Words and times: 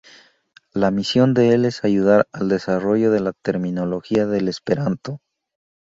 La 0.73 0.89
misión 0.89 1.35
del 1.35 1.63
es 1.63 1.83
ayudar 1.83 2.27
al 2.31 2.49
desarrollo 2.49 3.11
de 3.11 3.19
la 3.19 3.33
terminología 3.33 4.25
del 4.25 4.47
esperanto. 4.47 5.21